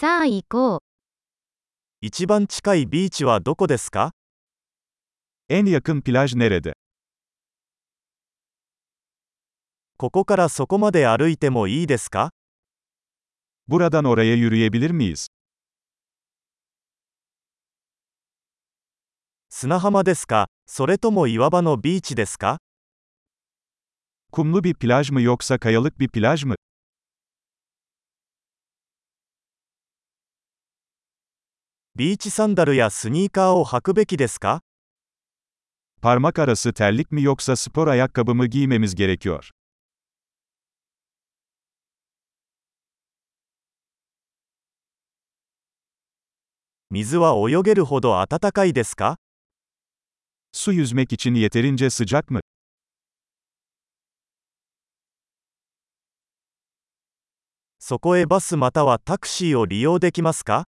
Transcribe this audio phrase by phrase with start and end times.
[0.00, 0.80] さあ行こう。
[2.00, 4.12] 一番近いビーチはどこですか
[5.50, 6.72] En yakın plaj nerede?
[9.98, 12.30] ここからそこまで歩いてもいいですか
[13.68, 15.26] Buradan oraya yürüyebilir miyiz?
[19.50, 22.56] 砂浜ですかそれとも岩場のビーチですか
[24.32, 26.54] Kumlu bir plaj mı yoksa kayalık bir plaj mı?
[32.00, 34.62] ビーチサンダルやスニーカーを履くべきですか
[36.00, 39.50] Parmak arası terlik mi yoksa spor ayakkabı mı giymemiz gerekiyor?
[46.90, 49.18] 水は泳げるほど暖かいですか
[50.52, 52.40] Su yüzmek için yeterince sıcak mı?
[57.78, 60.69] そこへバスまたはタクシーを利用できますか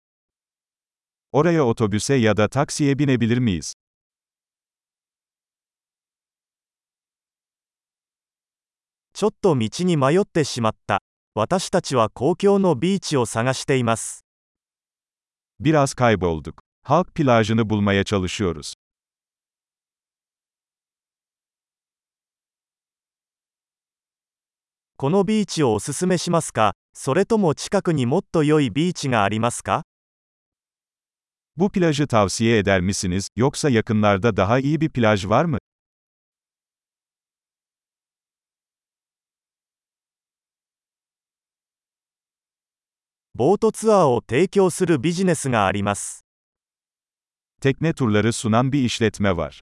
[1.31, 3.73] Oraya otobüse ya da taksiye binebilir miyiz?
[9.13, 11.01] ちょっと道に迷ってしまった。
[11.35, 14.25] 私たちは公共のビーチを探しています。
[15.59, 16.53] Biraz kaybolduk.
[16.83, 18.73] Halk plajını bulmaya çalışıyoruz.
[24.97, 29.83] このビーチをおすすめしますかそれとも近くにもっと良いビーチがありますか
[31.59, 35.57] Bu plajı tavsiye eder misiniz, yoksa yakınlarda daha iyi bir plaj var mı?
[47.61, 49.61] Tekne turları sunan bir işletme var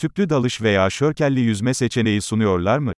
[0.00, 2.92] tüplü dalış veya şörkelli yüzme seçeneği sunuyorlar mı?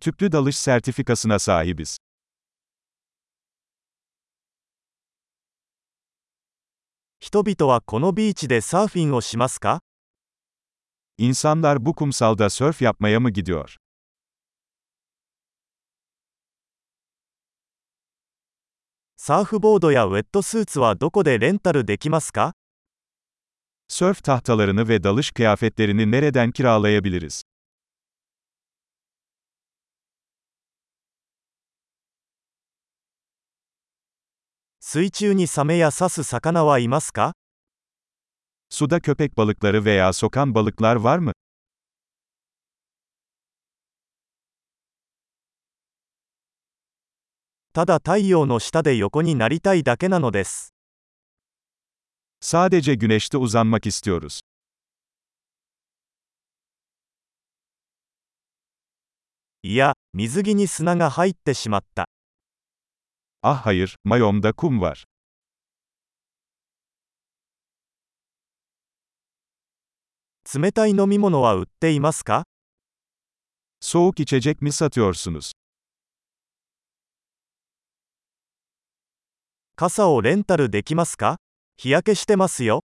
[0.00, 1.98] Tüplü dalış sertifikasına sahibiz.
[7.20, 9.80] 人々はこのビーチでサーフィンをしますか
[11.18, 13.76] İnsanlar bu kumsalda sörf yapmaya mı gidiyor?
[19.30, 22.52] サーフボードやウェットスーツはどこでレンタルできますか
[23.88, 27.42] Sörf tahtalarını ve dalış kıyafetlerini nereden kiralayabiliriz?
[34.80, 37.32] 水中にサメや刺す魚はいますか
[38.68, 41.32] Suda köpek balıkları veya sokan balıklar var mı?
[47.72, 50.74] ただ太陽の下で横になりたいだけなのです。
[52.42, 54.40] Sadece güneşte uzanmak istiyoruz.
[59.62, 62.08] いや、水着に砂が入ってしまった。
[63.42, 65.04] Ah hayır, mayomda kum var.
[70.52, 72.44] 冷たい飲み物は売っていますか
[73.80, 75.52] Soğuk içecek mi satıyorsunuz?
[79.80, 81.38] 傘をレンタルできますか
[81.78, 82.82] 日焼けしてますよ。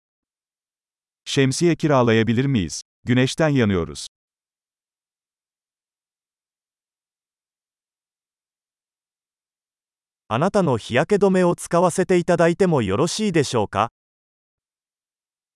[1.24, 2.82] Şemsiye kiralayabilir miyiz?
[3.04, 4.06] Güneşten yanıyoruz.
[10.28, 13.90] あなたの日焼け止めを使わせていただいてもよろしいでしょうか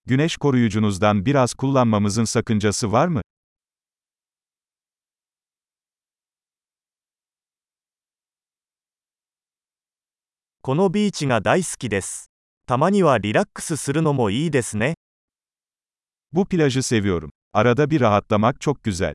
[0.06, 3.22] Güneş koruyucunuzdan biraz kullanmamızın sakıncası var mı?
[10.66, 12.30] このビーチが大好きです。
[12.66, 14.94] たまにはリラックスするのもいいですね。
[16.32, 17.30] Bu plajı seviyorum.
[17.52, 19.14] Arada bir rahatlamak çok güzel.